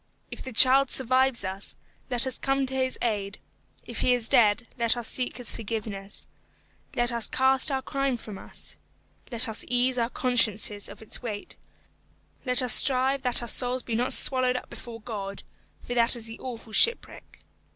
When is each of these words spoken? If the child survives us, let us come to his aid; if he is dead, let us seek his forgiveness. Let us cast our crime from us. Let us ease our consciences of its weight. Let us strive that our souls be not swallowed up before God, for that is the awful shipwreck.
If 0.31 0.41
the 0.41 0.51
child 0.51 0.89
survives 0.89 1.45
us, 1.45 1.75
let 2.09 2.25
us 2.25 2.39
come 2.39 2.65
to 2.65 2.73
his 2.73 2.97
aid; 3.03 3.37
if 3.85 3.99
he 3.99 4.15
is 4.15 4.27
dead, 4.27 4.67
let 4.75 4.97
us 4.97 5.07
seek 5.07 5.37
his 5.37 5.55
forgiveness. 5.55 6.27
Let 6.95 7.11
us 7.11 7.27
cast 7.27 7.69
our 7.69 7.83
crime 7.83 8.17
from 8.17 8.39
us. 8.39 8.77
Let 9.31 9.47
us 9.47 9.63
ease 9.67 9.99
our 9.99 10.09
consciences 10.09 10.89
of 10.89 11.03
its 11.03 11.21
weight. 11.21 11.55
Let 12.47 12.63
us 12.63 12.73
strive 12.73 13.21
that 13.21 13.43
our 13.43 13.47
souls 13.47 13.83
be 13.83 13.93
not 13.93 14.11
swallowed 14.11 14.55
up 14.57 14.71
before 14.71 15.01
God, 15.01 15.43
for 15.83 15.93
that 15.93 16.15
is 16.15 16.25
the 16.25 16.39
awful 16.39 16.73
shipwreck. 16.73 17.43